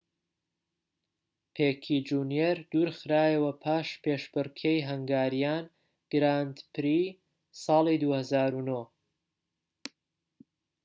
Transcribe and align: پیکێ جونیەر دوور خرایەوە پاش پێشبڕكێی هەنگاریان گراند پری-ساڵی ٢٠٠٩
پیکێ 1.55 1.97
جونیەر 2.07 2.57
دوور 2.71 2.89
خرایەوە 2.99 3.51
پاش 3.63 3.87
پێشبڕكێی 4.03 4.85
هەنگاریان 4.89 5.65
گراند 6.11 6.57
پری-ساڵی 6.73 7.97
٢٠٠٩ 8.03 8.83